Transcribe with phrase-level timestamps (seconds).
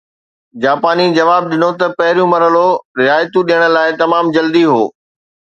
[0.61, 2.65] جاپاني جواب ڏنو ته پهريون مرحلو
[3.01, 4.81] رعايتون ڏيڻ لاءِ تمام جلدي هو